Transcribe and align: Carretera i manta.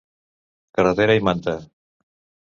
Carretera 0.79 1.17
i 1.19 1.23
manta. 1.27 1.53